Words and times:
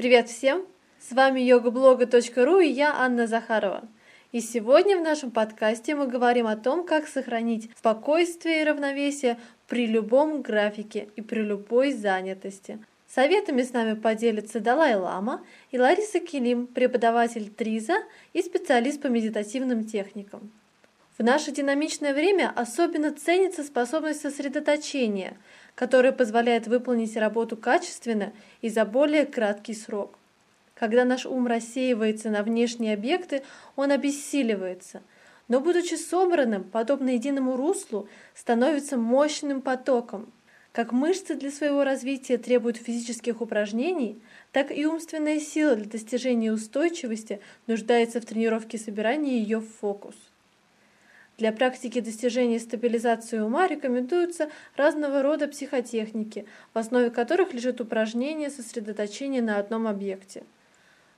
Привет 0.00 0.30
всем! 0.30 0.64
С 0.98 1.12
вами 1.12 1.40
yogablога.ru 1.40 2.64
и 2.64 2.68
я 2.70 2.94
Анна 2.94 3.26
Захарова. 3.26 3.86
И 4.32 4.40
сегодня 4.40 4.96
в 4.96 5.02
нашем 5.02 5.30
подкасте 5.30 5.94
мы 5.94 6.06
говорим 6.06 6.46
о 6.46 6.56
том, 6.56 6.86
как 6.86 7.06
сохранить 7.06 7.68
спокойствие 7.76 8.62
и 8.62 8.64
равновесие 8.64 9.36
при 9.68 9.86
любом 9.86 10.40
графике 10.40 11.08
и 11.16 11.20
при 11.20 11.42
любой 11.42 11.92
занятости. 11.92 12.78
Советами 13.06 13.60
с 13.60 13.74
нами 13.74 13.92
поделятся 13.92 14.60
Далай-Лама 14.60 15.44
и 15.70 15.78
Лариса 15.78 16.20
Килим, 16.20 16.66
преподаватель 16.66 17.50
ТРИЗа 17.50 17.98
и 18.32 18.40
специалист 18.40 19.02
по 19.02 19.08
медитативным 19.08 19.84
техникам. 19.84 20.50
В 21.18 21.22
наше 21.22 21.52
динамичное 21.52 22.14
время 22.14 22.50
особенно 22.56 23.12
ценится 23.12 23.62
способность 23.62 24.22
сосредоточения, 24.22 25.36
которая 25.80 26.12
позволяет 26.12 26.66
выполнить 26.66 27.16
работу 27.16 27.56
качественно 27.56 28.34
и 28.60 28.68
за 28.68 28.84
более 28.84 29.24
краткий 29.24 29.72
срок. 29.72 30.18
Когда 30.74 31.06
наш 31.06 31.24
ум 31.24 31.46
рассеивается 31.46 32.28
на 32.28 32.42
внешние 32.42 32.92
объекты, 32.92 33.44
он 33.76 33.90
обессиливается, 33.90 35.00
но 35.48 35.58
будучи 35.58 35.94
собранным, 35.94 36.64
подобно 36.64 37.08
единому 37.08 37.56
руслу, 37.56 38.10
становится 38.34 38.98
мощным 38.98 39.62
потоком. 39.62 40.30
Как 40.72 40.92
мышцы 40.92 41.34
для 41.34 41.50
своего 41.50 41.82
развития 41.82 42.36
требуют 42.36 42.76
физических 42.76 43.40
упражнений, 43.40 44.20
так 44.52 44.70
и 44.70 44.84
умственная 44.84 45.40
сила 45.40 45.76
для 45.76 45.86
достижения 45.86 46.52
устойчивости 46.52 47.40
нуждается 47.66 48.20
в 48.20 48.26
тренировке 48.26 48.76
собирания 48.76 49.38
ее 49.38 49.60
в 49.60 49.68
фокус. 49.80 50.14
Для 51.40 51.52
практики 51.52 52.00
достижения 52.00 52.60
стабилизации 52.60 53.38
ума 53.38 53.66
рекомендуются 53.66 54.50
разного 54.76 55.22
рода 55.22 55.48
психотехники, 55.48 56.44
в 56.74 56.78
основе 56.78 57.08
которых 57.08 57.54
лежит 57.54 57.80
упражнение 57.80 58.50
сосредоточения 58.50 59.40
на 59.40 59.56
одном 59.56 59.86
объекте. 59.86 60.44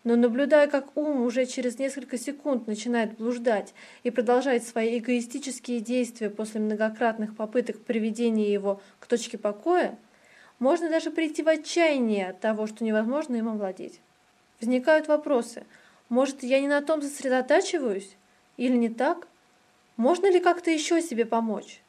Но 0.05 0.15
наблюдая, 0.15 0.69
как 0.69 0.97
ум 0.97 1.23
уже 1.23 1.45
через 1.45 1.81
несколько 1.81 2.19
секунд 2.19 2.69
начинает 2.69 3.17
блуждать 3.17 3.75
и 4.05 4.13
продолжает 4.13 4.63
свои 4.63 4.99
эгоистические 4.99 5.81
действия 5.81 6.31
после 6.31 6.61
многократных 6.61 7.35
попыток 7.35 7.81
приведения 7.81 8.53
его 8.53 8.81
к 9.01 9.09
точке 9.09 9.39
покоя, 9.39 9.99
можно 10.61 10.89
даже 10.89 11.11
прийти 11.11 11.43
в 11.43 11.49
отчаяние 11.49 12.29
от 12.29 12.39
того, 12.39 12.69
что 12.69 12.85
невозможно 12.85 13.35
им 13.35 13.49
овладеть. 13.49 13.99
Возникают 14.61 15.09
вопросы. 15.09 15.65
Может, 16.09 16.45
я 16.45 16.61
не 16.61 16.69
на 16.69 16.81
том 16.81 17.03
сосредотачиваюсь? 17.03 18.15
Или 18.57 18.77
не 18.77 18.89
так? 18.89 19.27
Можно 19.97 20.31
ли 20.31 20.41
как-то 20.41 20.71
еще 20.71 21.01
себе 21.03 21.25
помочь? 21.27 21.83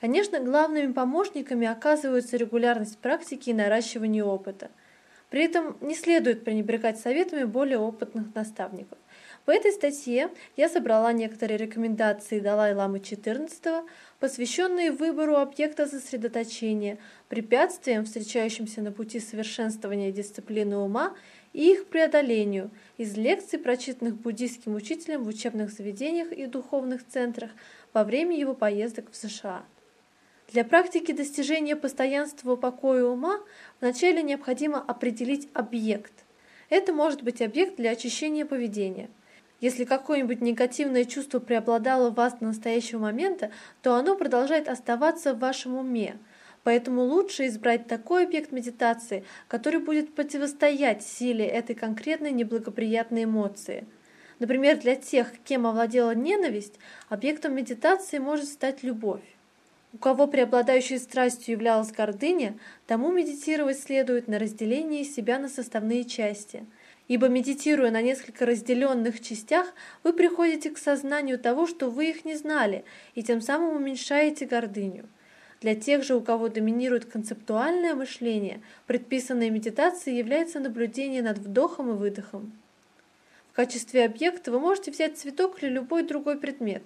Конечно, 0.00 0.40
главными 0.40 0.92
помощниками 0.92 1.66
оказываются 1.66 2.36
регулярность 2.36 2.98
практики 2.98 3.50
и 3.50 3.54
наращивание 3.54 4.24
опыта. 4.24 4.70
При 5.30 5.44
этом 5.44 5.76
не 5.80 5.94
следует 5.94 6.44
пренебрегать 6.44 7.00
советами 7.00 7.44
более 7.44 7.78
опытных 7.78 8.34
наставников. 8.34 8.98
В 9.44 9.50
этой 9.50 9.72
статье 9.72 10.30
я 10.56 10.68
собрала 10.68 11.12
некоторые 11.12 11.56
рекомендации 11.56 12.40
Далай-ламы 12.40 12.98
XIV, 12.98 13.88
посвященные 14.20 14.92
выбору 14.92 15.36
объекта 15.36 15.86
сосредоточения, 15.86 16.98
препятствиям, 17.28 18.04
встречающимся 18.04 18.82
на 18.82 18.92
пути 18.92 19.18
совершенствования 19.18 20.12
дисциплины 20.12 20.76
ума 20.76 21.14
и 21.56 21.72
их 21.72 21.86
преодолению 21.86 22.70
из 22.98 23.16
лекций, 23.16 23.58
прочитанных 23.58 24.16
буддийским 24.16 24.74
учителем 24.74 25.24
в 25.24 25.28
учебных 25.28 25.72
заведениях 25.72 26.30
и 26.30 26.44
духовных 26.44 27.00
центрах 27.08 27.50
во 27.94 28.04
время 28.04 28.38
его 28.38 28.52
поездок 28.52 29.10
в 29.10 29.16
США. 29.16 29.64
Для 30.52 30.64
практики 30.64 31.12
достижения 31.12 31.74
постоянства 31.74 32.56
покоя 32.56 33.04
ума 33.06 33.40
вначале 33.80 34.22
необходимо 34.22 34.82
определить 34.82 35.48
объект. 35.54 36.12
Это 36.68 36.92
может 36.92 37.22
быть 37.22 37.40
объект 37.40 37.76
для 37.76 37.92
очищения 37.92 38.44
поведения. 38.44 39.08
Если 39.62 39.86
какое-нибудь 39.86 40.42
негативное 40.42 41.06
чувство 41.06 41.38
преобладало 41.38 42.10
в 42.10 42.16
вас 42.16 42.34
до 42.34 42.44
настоящего 42.44 42.98
момента, 42.98 43.50
то 43.80 43.94
оно 43.94 44.14
продолжает 44.14 44.68
оставаться 44.68 45.32
в 45.32 45.38
вашем 45.38 45.74
уме– 45.78 46.18
Поэтому 46.66 47.02
лучше 47.02 47.46
избрать 47.46 47.86
такой 47.86 48.24
объект 48.24 48.50
медитации, 48.50 49.24
который 49.46 49.78
будет 49.78 50.16
противостоять 50.16 51.04
силе 51.04 51.46
этой 51.46 51.76
конкретной 51.76 52.32
неблагоприятной 52.32 53.22
эмоции. 53.22 53.86
Например, 54.40 54.76
для 54.76 54.96
тех, 54.96 55.28
кем 55.44 55.68
овладела 55.68 56.12
ненависть, 56.12 56.80
объектом 57.08 57.54
медитации 57.54 58.18
может 58.18 58.48
стать 58.48 58.82
любовь. 58.82 59.22
У 59.92 59.98
кого 59.98 60.26
преобладающей 60.26 60.98
страстью 60.98 61.52
являлась 61.52 61.92
гордыня, 61.92 62.58
тому 62.88 63.12
медитировать 63.12 63.78
следует 63.78 64.26
на 64.26 64.40
разделении 64.40 65.04
себя 65.04 65.38
на 65.38 65.48
составные 65.48 66.04
части. 66.04 66.66
Ибо 67.06 67.28
медитируя 67.28 67.92
на 67.92 68.02
несколько 68.02 68.44
разделенных 68.44 69.22
частях, 69.22 69.72
вы 70.02 70.12
приходите 70.12 70.70
к 70.70 70.78
сознанию 70.78 71.38
того, 71.38 71.68
что 71.68 71.90
вы 71.90 72.10
их 72.10 72.24
не 72.24 72.34
знали, 72.34 72.84
и 73.14 73.22
тем 73.22 73.40
самым 73.40 73.76
уменьшаете 73.76 74.46
гордыню. 74.46 75.08
Для 75.60 75.74
тех 75.74 76.02
же, 76.02 76.14
у 76.14 76.20
кого 76.20 76.48
доминирует 76.48 77.06
концептуальное 77.06 77.94
мышление, 77.94 78.60
предписанной 78.86 79.48
медитацией 79.50 80.18
является 80.18 80.60
наблюдение 80.60 81.22
над 81.22 81.38
вдохом 81.38 81.90
и 81.90 81.94
выдохом. 81.94 82.52
В 83.50 83.56
качестве 83.56 84.04
объекта 84.04 84.52
вы 84.52 84.60
можете 84.60 84.90
взять 84.90 85.16
цветок 85.16 85.62
или 85.62 85.70
любой 85.70 86.02
другой 86.02 86.38
предмет. 86.38 86.82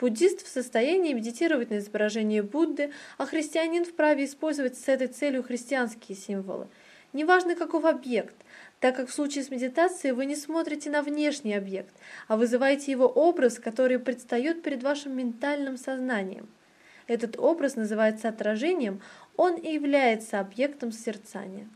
Буддист 0.00 0.44
в 0.44 0.48
состоянии 0.48 1.12
медитировать 1.12 1.70
на 1.70 1.78
изображение 1.78 2.42
Будды, 2.42 2.90
а 3.16 3.26
христианин 3.26 3.84
вправе 3.84 4.24
использовать 4.24 4.76
с 4.76 4.88
этой 4.88 5.06
целью 5.06 5.44
христианские 5.44 6.16
символы. 6.16 6.66
Неважно 7.12 7.54
каков 7.54 7.84
объект, 7.84 8.34
так 8.80 8.96
как 8.96 9.08
в 9.08 9.12
случае 9.12 9.44
с 9.44 9.50
медитацией 9.50 10.12
вы 10.12 10.26
не 10.26 10.36
смотрите 10.36 10.90
на 10.90 11.02
внешний 11.02 11.54
объект, 11.54 11.94
а 12.28 12.36
вызываете 12.36 12.90
его 12.90 13.06
образ, 13.06 13.58
который 13.58 13.98
предстает 13.98 14.62
перед 14.62 14.82
вашим 14.82 15.16
ментальным 15.16 15.76
сознанием. 15.76 16.48
Этот 17.10 17.40
образ 17.40 17.74
называется 17.74 18.28
отражением, 18.28 19.00
он 19.36 19.56
и 19.56 19.72
является 19.72 20.38
объектом 20.38 20.92
созерцания. 20.92 21.68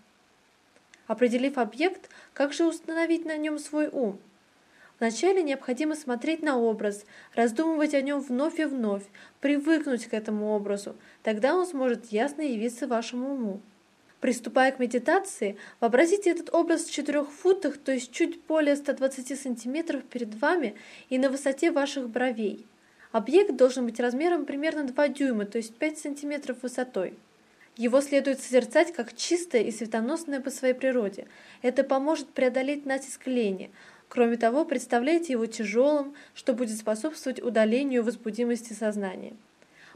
Определив 1.08 1.58
объект, 1.58 2.08
как 2.34 2.52
же 2.52 2.64
установить 2.64 3.24
на 3.24 3.36
нем 3.36 3.58
свой 3.58 3.88
ум? 3.88 4.20
Вначале 5.00 5.42
необходимо 5.42 5.96
смотреть 5.96 6.44
на 6.44 6.56
образ, 6.56 7.04
раздумывать 7.34 7.94
о 7.94 8.00
нем 8.00 8.20
вновь 8.20 8.60
и 8.60 8.64
вновь, 8.64 9.02
привыкнуть 9.40 10.06
к 10.06 10.14
этому 10.14 10.52
образу, 10.54 10.94
тогда 11.24 11.56
он 11.56 11.66
сможет 11.66 12.12
ясно 12.12 12.42
явиться 12.42 12.86
вашему 12.86 13.34
уму. 13.34 13.60
Приступая 14.20 14.70
к 14.70 14.78
медитации, 14.78 15.56
вообразите 15.80 16.30
этот 16.30 16.54
образ 16.54 16.84
в 16.84 16.92
4 16.92 17.24
футах, 17.24 17.78
то 17.78 17.90
есть 17.90 18.12
чуть 18.12 18.40
более 18.44 18.76
120 18.76 19.36
сантиметров 19.36 20.04
перед 20.04 20.32
вами 20.36 20.76
и 21.08 21.18
на 21.18 21.28
высоте 21.28 21.72
ваших 21.72 22.08
бровей. 22.08 22.64
Объект 23.14 23.54
должен 23.54 23.86
быть 23.86 24.00
размером 24.00 24.44
примерно 24.44 24.82
2 24.82 25.08
дюйма, 25.10 25.44
то 25.47 25.56
есть 25.56 25.76
5 25.76 25.98
сантиметров 25.98 26.56
высотой. 26.62 27.14
Его 27.76 28.00
следует 28.00 28.41
созерцать 28.41 28.92
как 28.92 29.14
чистое 29.14 29.62
и 29.62 29.70
светоносное 29.70 30.41
по 30.41 30.50
своей 30.50 30.75
природе. 30.75 31.28
Это 31.62 31.84
поможет 31.84 32.26
преодолеть 32.30 32.86
натиск 32.86 33.28
лени. 33.28 33.70
Кроме 34.08 34.36
того, 34.36 34.64
представляйте 34.64 35.34
его 35.34 35.47
тяжелым, 35.47 36.12
что 36.34 36.54
будет 36.54 36.76
способствовать 36.76 37.41
удалению 37.41 38.02
возбудимости 38.02 38.72
сознания. 38.72 39.34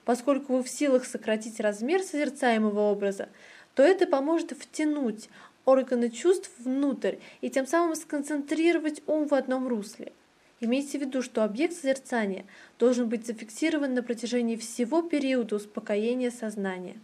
Поскольку 0.05 0.53
вы 0.53 0.62
в 0.62 0.69
силах 0.69 1.05
сократить 1.05 1.59
размер 1.59 2.05
созерцаемого 2.05 2.83
образа, 2.83 3.31
то 3.75 3.83
это 3.83 4.06
поможет 4.06 4.53
втянуть 4.53 5.29
органы 5.65 6.11
чувств 6.11 6.53
внутрь 6.61 7.17
и 7.41 7.50
тем 7.50 7.67
самым 7.67 7.97
сконцентрировать 7.97 9.03
ум 9.09 9.27
в 9.27 9.35
одном 9.35 9.67
русле. 9.67 10.12
Имейте 10.61 10.99
в 10.99 11.03
виду, 11.03 11.23
что 11.23 11.45
объект 11.45 11.75
созерцания 11.75 12.45
должен 12.79 13.09
быть 13.09 13.27
зафиксирован 13.27 13.95
на 13.95 14.03
протяжении 14.03 14.57
всего 14.57 15.03
периода 15.03 15.57
успокоения 15.57 16.31
сознания. 16.31 16.99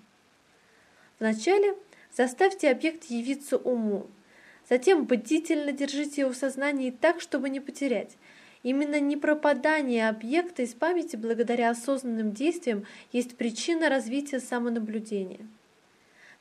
Вначале 1.20 1.76
заставьте 2.12 2.70
объект 2.70 3.04
явиться 3.04 3.56
уму, 3.56 4.08
затем 4.68 5.04
бдительно 5.04 5.72
держите 5.72 6.22
его 6.22 6.32
в 6.32 6.36
сознании 6.36 6.90
так, 6.90 7.20
чтобы 7.20 7.48
не 7.48 7.60
потерять. 7.60 8.16
Именно 8.64 8.98
непропадание 8.98 10.08
объекта 10.08 10.62
из 10.62 10.74
памяти 10.74 11.16
благодаря 11.16 11.70
осознанным 11.70 12.32
действиям 12.32 12.84
есть 13.12 13.36
причина 13.36 13.88
развития 13.88 14.40
самонаблюдения. 14.40 15.46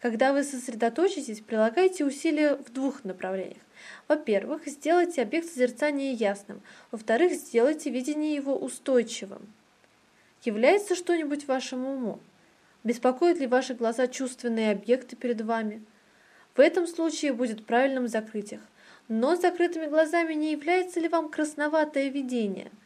Когда 0.04 0.34
вы 0.34 0.44
сосредоточитесь, 0.44 1.40
прилагайте 1.40 2.04
усилия 2.04 2.58
в 2.58 2.74
двух 2.74 3.06
направлениях. 3.06 3.64
Во-первых, 4.10 4.68
сделайте 4.68 5.22
объект 5.22 5.48
созерцания 5.48 6.12
ясным. 6.12 6.62
Во-вторых, 6.92 7.32
сделайте 7.32 7.90
видение 7.90 8.36
его 8.36 8.54
устойчивым. 8.54 9.48
Является 10.44 10.96
что-нибудь 10.96 11.48
вашему 11.48 11.94
уму? 11.94 12.20
Беспокоят 12.84 13.40
ли 13.40 13.48
ваши 13.48 13.76
глаза 13.76 14.08
чувственные 14.08 14.74
объекты 14.74 15.16
перед 15.16 15.40
вами? 15.40 15.82
В 16.54 16.60
этом 16.60 16.86
случае 16.86 17.32
будет 17.32 17.66
правильным 17.66 18.10
закрыть 18.10 18.52
их. 18.52 18.60
Но 19.08 19.38
закрытыми 19.38 19.86
глазами 19.86 20.34
не 20.34 20.52
является 20.52 21.00
ли 21.00 21.08
вам 21.08 21.30
красноватое 21.30 22.10
видение– 22.10 22.72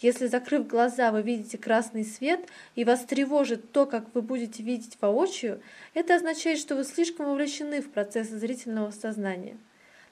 если, 0.00 0.26
закрыв 0.26 0.66
глаза, 0.66 1.10
вы 1.10 1.22
видите 1.22 1.58
красный 1.58 2.04
свет 2.04 2.40
и 2.74 2.84
вас 2.84 3.04
тревожит 3.04 3.72
то, 3.72 3.86
как 3.86 4.14
вы 4.14 4.22
будете 4.22 4.62
видеть 4.62 4.98
воочию, 5.00 5.60
это 5.94 6.16
означает, 6.16 6.58
что 6.58 6.76
вы 6.76 6.84
слишком 6.84 7.28
увлечены 7.28 7.80
в 7.80 7.90
процесс 7.90 8.28
зрительного 8.28 8.90
сознания. 8.90 9.56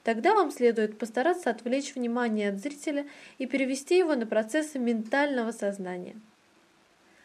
Тогда 0.02 0.34
вам 0.34 0.50
следует 0.50 0.98
постараться 0.98 1.50
отвлечь 1.50 1.94
внимание 1.94 2.50
от 2.50 2.60
зрителя 2.60 3.06
и 3.38 3.46
перевести 3.46 3.96
его 3.96 4.14
на 4.14 4.26
процессы 4.26 4.78
ментального 4.78 5.50
сознания. 5.50 6.16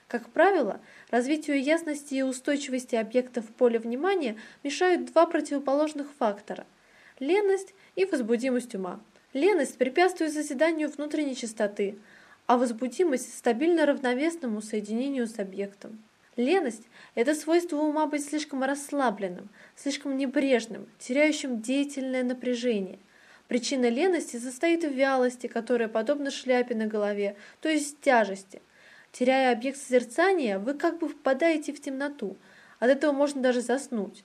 Как 0.08 0.30
правило, 0.30 0.82
развитию 1.12 1.62
ясности 1.62 2.16
и 2.16 2.24
устойчивости 2.24 2.96
объектов 2.96 3.46
в 3.46 3.54
поле 3.54 3.80
внимания 3.80 4.38
мешают 4.64 5.12
два 5.12 5.26
противоположных 5.28 6.08
фактора– 6.18 6.66
леность 7.20 7.74
и 7.96 8.06
возбудимость 8.06 8.76
ума. 8.76 9.00
Леность 9.34 9.78
препятствует 9.78 10.34
заседанию 10.34 10.90
внутренней 10.90 11.36
чистоты, 11.36 12.00
а 12.50 12.58
возбудимость– 12.58 13.38
стабильно 13.38 13.86
равновесному 13.86 14.64
соединению 14.64 15.28
с 15.28 15.38
объектом. 15.38 16.00
Леность– 16.36 16.82
это 17.14 17.36
свойство 17.36 17.78
ума 17.78 18.08
быть 18.08 18.26
слишком 18.26 18.64
расслабленным, 18.64 19.50
слишком 19.76 20.18
небрежным, 20.18 20.88
теряющим 20.98 21.62
деятельное 21.62 22.24
напряжение. 22.24 22.98
Причина 23.48 23.88
лености 23.88 24.38
состоит 24.38 24.84
в 24.84 24.92
вялости, 24.92 25.46
которая 25.46 25.90
подобна 25.90 26.32
шляпе 26.32 26.74
на 26.74 26.88
голове, 26.88 27.36
то 27.62 27.70
есть 27.70 28.02
тяжести. 28.02 28.64
Теряя 29.12 29.54
объект 29.54 29.78
созерцания, 29.78 30.58
вы 30.58 30.74
как 30.74 30.98
бы 30.98 31.08
впадаете 31.08 31.72
в 31.72 31.80
темноту. 31.80 32.36
От 32.80 32.90
этого 32.90 33.12
можно 33.12 33.44
даже 33.44 33.62
заснуть. 33.62 34.24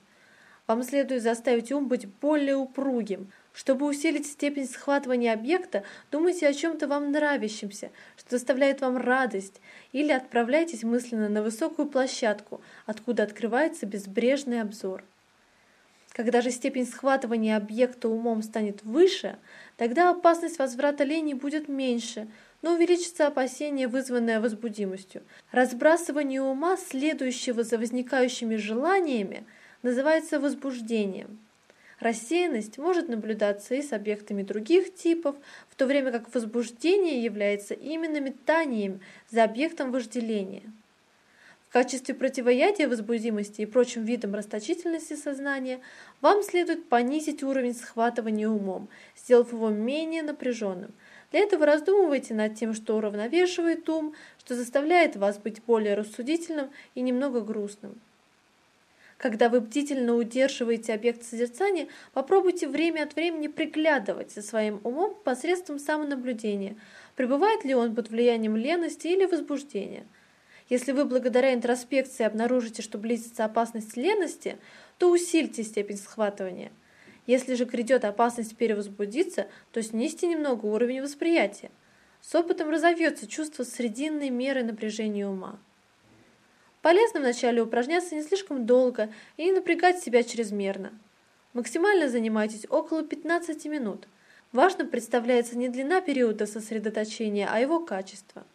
Вам 0.65 0.81
следует 0.81 1.21
заставить 1.21 1.71
ум 1.71 1.87
быть 1.87 2.07
более 2.07 2.55
упругим– 2.55 3.31
чтобы 3.55 3.87
усилить 3.87 4.27
степень 4.27 4.67
схватывания 4.67 5.33
объекта, 5.33 5.83
думайте 6.11 6.47
о 6.47 6.53
чем-то 6.53 6.87
вам 6.87 7.11
нравящемся, 7.11 7.89
что 8.17 8.31
доставляет 8.31 8.81
вам 8.81 8.97
радость, 8.97 9.61
или 9.93 10.11
отправляйтесь 10.11 10.83
мысленно 10.83 11.29
на 11.29 11.41
высокую 11.41 11.87
площадку, 11.87 12.61
откуда 12.85 13.23
открывается 13.23 13.85
безбрежный 13.85 14.61
обзор. 14.61 15.05
Когда 16.11 16.41
же 16.41 16.51
степень 16.51 16.85
схватывания 16.85 17.55
объекта 17.55 18.09
умом 18.09 18.41
станет 18.41 18.83
выше, 18.83 19.37
тогда 19.77 20.09
опасность 20.09 20.59
возврата 20.59 21.05
лени 21.05 21.33
будет 21.33 21.69
меньше, 21.69 22.27
но 22.61 22.73
увеличится 22.73 23.27
опасение, 23.27 23.87
вызванное 23.87 24.41
возбудимостью. 24.41 25.23
Разбрасывание 25.51 26.41
ума, 26.41 26.75
следующего 26.77 27.63
за 27.63 27.77
возникающими 27.77 28.57
желаниями, 28.57 29.45
называется 29.81 30.39
возбуждением. 30.39 31.39
Рассеянность 31.99 32.77
может 32.77 33.07
наблюдаться 33.07 33.73
и 33.75 33.81
с 33.81 33.93
объектами 33.93 34.43
других 34.43 34.93
типов, 34.93 35.35
в 35.69 35.75
то 35.75 35.85
время 35.85 36.11
как 36.11 36.33
возбуждение 36.33 37.23
является 37.23 37.73
именно 37.73 38.19
метанием 38.19 38.99
за 39.29 39.43
объектом 39.43 39.91
вожделения. 39.91 40.63
В 41.69 41.73
качестве 41.73 42.13
противоядия 42.13 42.87
возбудимости 42.87 43.61
и 43.61 43.65
прочим 43.65 44.03
видам 44.03 44.33
расточительности 44.35 45.15
сознания 45.15 45.79
вам 46.21 46.41
следует 46.43 46.87
понизить 46.87 47.43
уровень 47.43 47.73
схватывания 47.73 48.47
умом, 48.47 48.87
сделав 49.17 49.51
его 49.51 49.69
менее 49.69 50.23
напряженным. 50.23 50.91
Для 51.31 51.41
этого 51.41 51.65
раздумывайте 51.65 52.33
над 52.33 52.55
тем, 52.55 52.73
что 52.73 52.95
уравновешивает 52.95 53.89
ум, 53.89 54.13
что 54.39 54.55
заставляет 54.55 55.15
вас 55.17 55.37
быть 55.37 55.61
более 55.63 55.95
рассудительным 55.95 56.69
и 56.93 57.01
немного 57.01 57.41
грустным. 57.41 57.99
Когда 59.17 59.47
вы 59.47 59.61
бдительно 59.61 60.15
удерживаете 60.15 60.93
объект 60.93 61.23
созерцания, 61.23 61.87
попробуйте 62.13 62.67
время 62.67 63.03
от 63.03 63.15
времени 63.15 63.47
приглядывать 63.47 64.31
за 64.31 64.41
своим 64.41 64.81
умом 64.83 65.15
посредством 65.23 65.79
самонаблюдения, 65.79 66.75
пребывает 67.15 67.63
ли 67.63 67.73
он 67.73 67.95
под 67.95 68.09
влиянием 68.09 68.57
лености 68.57 69.07
или 69.07 69.25
возбуждения. 69.25 70.05
Если 70.67 70.91
вы 70.91 71.05
благодаря 71.05 71.53
интроспекции 71.53 72.25
обнаружите, 72.25 72.81
что 72.81 72.97
близится 72.97 73.45
опасность 73.45 73.95
лености, 73.95 74.57
то 74.97 75.11
усильте 75.11 75.63
степень 75.63 75.97
схватывания. 75.97 76.71
Если 77.27 77.55
же 77.55 77.65
грядет 77.65 78.03
опасность 78.03 78.57
перевозбудиться, 78.57 79.47
то 79.71 79.81
снизьте 79.81 80.27
немного 80.27 80.65
уровень 80.65 81.01
восприятия. 81.01 81.71
С 82.21 82.35
опытом 82.35 82.69
разовьется 82.69 83.27
чувство 83.27 83.63
срединной 83.63 84.29
меры 84.29 84.63
напряжения 84.63 85.27
ума. 85.27 85.59
Полезно 86.85 87.19
вначале 87.19 87.63
упражняться 87.63 88.13
не 88.13 88.21
слишком 88.21 88.67
долго 88.67 89.11
и 89.37 89.45
не 89.45 89.53
напрягать 89.53 90.03
себя 90.03 90.21
чрезмерно. 90.21 90.93
Максимально 91.53 92.09
занимайтесь 92.09 92.67
около 92.69 93.01
15 93.01 93.65
минут. 93.65 94.07
Важно 94.51 94.85
представляется 94.85 95.57
не 95.57 95.67
длина 95.67 95.99
периода 95.99 96.45
сосредоточения, 96.45 97.49
а 97.51 97.59
его 97.59 97.79
качество. 97.79 98.45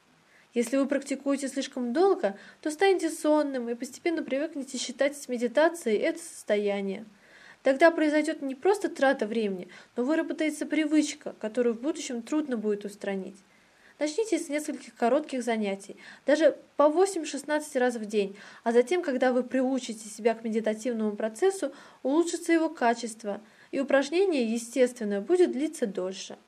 Если 0.54 0.76
вы 0.76 0.86
практикуете 0.86 1.48
слишком 1.48 1.92
долго, 1.92 2.38
то 2.60 2.70
станете 2.70 3.10
сонным 3.10 3.68
и 3.68 3.74
постепенно 3.74 4.22
привыкнете 4.22 4.78
считать 4.78 5.16
с 5.16 5.26
медитацией 5.26 5.98
это 5.98 6.20
состояние. 6.20 7.06
Тогда 7.64 7.90
произойдет 7.90 8.42
не 8.42 8.54
просто 8.54 8.88
трата 8.88 9.26
времени, 9.26 9.66
но 9.96 10.04
выработается 10.04 10.66
привычка, 10.66 11.34
которую 11.40 11.74
в 11.74 11.80
будущем 11.80 12.22
трудно 12.22 12.56
будет 12.56 12.84
устранить. 12.84 13.38
Начните 14.00 14.38
с 14.38 14.48
нескольких 14.48 14.94
коротких 14.94 15.42
занятий, 15.42 15.94
даже 16.24 16.56
по 16.78 16.84
8-16 16.84 17.78
раз 17.78 17.96
в 17.96 18.06
день, 18.06 18.34
а 18.64 18.72
затем, 18.72 19.02
когда 19.02 19.30
вы 19.30 19.42
приучите 19.42 20.08
себя 20.08 20.34
к 20.34 20.42
медитативному 20.42 21.14
процессу, 21.16 21.70
улучшится 22.02 22.50
его 22.50 22.70
качество, 22.70 23.42
и 23.72 23.78
упражнение, 23.78 24.50
естественно, 24.50 25.20
будет 25.20 25.52
длиться 25.52 25.86
дольше. 25.86 26.38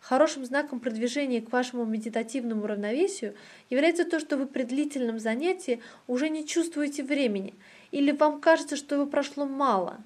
Хорошим 0.00 0.44
знаком 0.44 0.78
продвижения 0.78 1.42
к 1.42 1.50
вашему 1.50 1.84
медитативному 1.84 2.64
равновесию 2.64 3.34
является 3.68 4.04
то, 4.04 4.20
что 4.20 4.36
вы 4.36 4.46
при 4.46 4.62
длительном 4.62 5.18
занятии 5.18 5.82
уже 6.06 6.28
не 6.28 6.46
чувствуете 6.46 7.02
времени, 7.02 7.54
или 7.90 8.12
вам 8.12 8.40
кажется, 8.40 8.76
что 8.76 8.94
его 8.94 9.06
прошло 9.06 9.44
мало. 9.44 10.04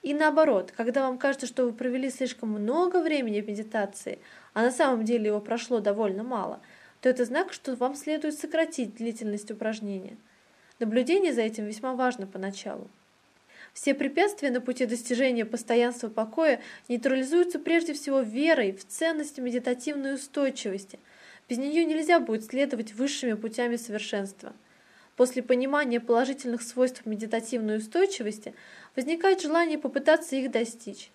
И 0.00 0.14
наоборот, 0.14 0.72
когда 0.74 1.02
вам 1.02 1.18
кажется, 1.18 1.46
что 1.46 1.66
вы 1.66 1.74
провели 1.74 2.10
слишком 2.10 2.48
много 2.48 3.02
времени 3.02 3.42
в 3.42 3.48
медитации– 3.48 4.18
а 4.54 4.62
на 4.62 4.70
самом 4.70 5.04
деле 5.04 5.26
его 5.26 5.40
прошло 5.40 5.80
довольно 5.80 6.22
мало, 6.22 6.60
то 7.00 7.08
это 7.08 7.24
знак, 7.24 7.52
что 7.52 7.74
вам 7.74 7.94
следует 7.94 8.38
сократить 8.38 8.94
длительность 8.96 9.50
упражнения. 9.50 10.16
Наблюдение 10.78 11.32
за 11.32 11.42
этим 11.42 11.64
весьма 11.66 11.94
важно 11.94 12.26
поначалу. 12.26 12.88
Все 13.72 13.94
препятствия 13.94 14.50
на 14.50 14.60
пути 14.60 14.84
достижения 14.84 15.46
постоянства 15.46 16.08
покоя 16.08 16.60
нейтрализуются 16.88 17.58
прежде 17.58 17.94
всего 17.94 18.20
верой 18.20 18.72
в 18.72 18.86
ценность 18.86 19.38
медитативной 19.38 20.14
устойчивости. 20.14 20.98
Без 21.48 21.58
нее 21.58 21.84
нельзя 21.84 22.20
будет 22.20 22.44
следовать 22.44 22.92
высшими 22.92 23.32
путями 23.32 23.76
совершенства. 23.76 24.52
После 25.16 25.42
понимания 25.42 26.00
положительных 26.00 26.62
свойств 26.62 27.06
медитативной 27.06 27.78
устойчивости 27.78 28.54
возникает 28.96 29.40
желание 29.40 29.78
попытаться 29.78 30.36
их 30.36 30.50
достичь. 30.50 31.10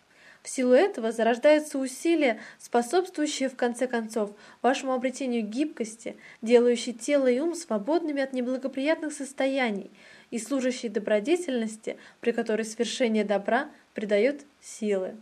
В 0.47 0.49
силу 0.49 0.71
этого 0.71 1.11
зарождаются 1.11 1.77
усилия, 1.77 2.39
способствующие, 2.57 3.49
в 3.49 3.57
конце 3.57 3.85
концов, 3.85 4.31
вашему 4.61 4.93
обретению 4.93 5.43
гибкости, 5.45 6.15
делающие 6.41 6.95
тело 6.95 7.27
и 7.27 7.37
ум 7.41 7.53
свободными 7.53 8.21
от 8.21 8.31
неблагоприятных 8.31 9.11
состояний 9.11 9.91
и 10.31 10.39
служащие 10.39 10.89
добродетельности, 10.89 11.97
при 12.21 12.31
которой 12.31 12.63
свершение 12.63 13.25
добра 13.25 13.69
придает 13.93 14.45
силы. 14.61 15.17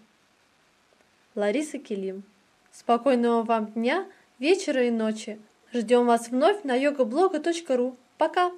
Лариса 1.34 1.80
Келим. 1.80 2.22
Спокойного 2.72 3.42
вам 3.42 3.72
дня, 3.72 4.06
вечера 4.38 4.84
и 4.84 4.92
ночи. 4.92 5.40
Ждем 5.74 6.06
вас 6.06 6.30
вновь 6.30 6.64
на 6.64 6.78
yogablog.ru. 6.78 7.98
Пока! 8.20 8.52